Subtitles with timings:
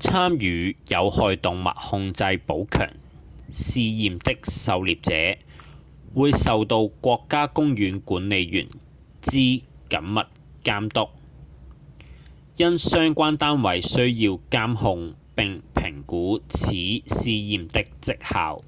[0.00, 2.92] 參與有害動物控制補強
[3.52, 5.40] 試驗的狩獵者
[6.12, 8.68] 會受到國家公園管理員
[9.22, 9.38] 之
[9.88, 10.26] 緊密
[10.64, 11.10] 監督
[12.56, 18.64] 因相關單位需要監控並評估此試驗的績效